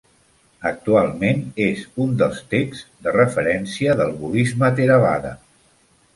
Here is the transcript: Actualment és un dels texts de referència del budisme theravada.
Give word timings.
Actualment 0.69 1.43
és 1.65 1.83
un 2.05 2.15
dels 2.21 2.39
texts 2.55 2.81
de 3.09 3.15
referència 3.19 3.97
del 4.01 4.19
budisme 4.25 4.73
theravada. 4.81 5.37